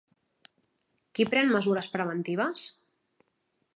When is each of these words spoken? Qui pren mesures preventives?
Qui 1.19 1.27
pren 1.33 1.53
mesures 1.57 1.91
preventives? 1.97 2.65